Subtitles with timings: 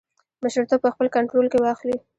[0.43, 1.97] مشرتوب په خپل کنټرول کې واخلي.